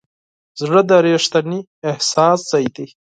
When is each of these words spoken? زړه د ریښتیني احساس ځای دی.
زړه 0.61 0.81
د 0.89 0.91
ریښتیني 1.05 1.59
احساس 1.89 2.39
ځای 2.51 2.65
دی. 2.75 2.87